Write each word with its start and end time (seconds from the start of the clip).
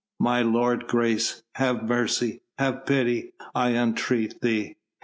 "My 0.19 0.41
lord's 0.41 0.87
grace, 0.87 1.43
have 1.57 1.83
mercy! 1.83 2.41
have 2.57 2.87
pity! 2.87 3.33
I 3.53 3.75
entreat 3.75 4.41
thee! 4.41 4.77